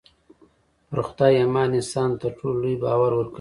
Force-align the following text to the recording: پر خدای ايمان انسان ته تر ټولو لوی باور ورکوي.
پر 0.89 0.99
خدای 1.07 1.33
ايمان 1.39 1.69
انسان 1.77 2.09
ته 2.11 2.17
تر 2.19 2.31
ټولو 2.37 2.55
لوی 2.61 2.75
باور 2.83 3.11
ورکوي. 3.15 3.29